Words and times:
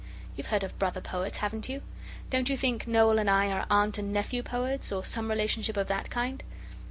You've 0.35 0.47
heard 0.47 0.63
of 0.63 0.79
brother 0.79 0.99
poets, 0.99 1.37
haven't 1.37 1.69
you? 1.69 1.83
Don't 2.31 2.49
you 2.49 2.57
think 2.57 2.87
Noel 2.87 3.19
and 3.19 3.29
I 3.29 3.51
are 3.51 3.67
aunt 3.69 3.99
and 3.99 4.11
nephew 4.11 4.41
poets, 4.41 4.91
or 4.91 5.03
some 5.03 5.29
relationship 5.29 5.77
of 5.77 5.89
that 5.89 6.09
kind? 6.09 6.41